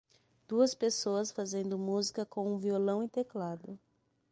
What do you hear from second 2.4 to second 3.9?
um violão e teclado.